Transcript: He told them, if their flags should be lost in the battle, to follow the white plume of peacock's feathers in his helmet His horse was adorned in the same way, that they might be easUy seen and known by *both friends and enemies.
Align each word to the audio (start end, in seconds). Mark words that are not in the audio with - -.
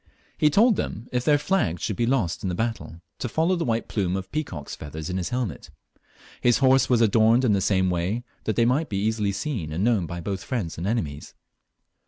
He 0.35 0.49
told 0.49 0.77
them, 0.77 1.07
if 1.11 1.23
their 1.23 1.37
flags 1.37 1.83
should 1.83 1.95
be 1.95 2.07
lost 2.07 2.41
in 2.41 2.49
the 2.49 2.55
battle, 2.55 3.01
to 3.19 3.29
follow 3.29 3.55
the 3.55 3.65
white 3.65 3.87
plume 3.87 4.15
of 4.17 4.31
peacock's 4.31 4.73
feathers 4.75 5.11
in 5.11 5.17
his 5.17 5.29
helmet 5.29 5.69
His 6.41 6.57
horse 6.57 6.89
was 6.89 7.01
adorned 7.01 7.45
in 7.45 7.53
the 7.53 7.61
same 7.61 7.91
way, 7.91 8.23
that 8.45 8.55
they 8.55 8.65
might 8.65 8.89
be 8.89 9.07
easUy 9.07 9.31
seen 9.31 9.71
and 9.71 9.83
known 9.83 10.07
by 10.07 10.19
*both 10.19 10.43
friends 10.43 10.75
and 10.79 10.87
enemies. 10.87 11.35